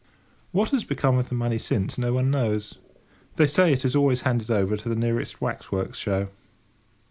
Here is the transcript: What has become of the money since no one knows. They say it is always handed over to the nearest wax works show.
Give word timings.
What 0.51 0.71
has 0.71 0.83
become 0.83 1.19
of 1.19 1.29
the 1.29 1.35
money 1.35 1.59
since 1.59 1.99
no 1.99 2.11
one 2.11 2.31
knows. 2.31 2.79
They 3.35 3.45
say 3.45 3.71
it 3.71 3.85
is 3.85 3.95
always 3.95 4.21
handed 4.21 4.49
over 4.49 4.75
to 4.75 4.89
the 4.89 4.95
nearest 4.95 5.41
wax 5.41 5.71
works 5.71 5.99
show. 5.99 6.29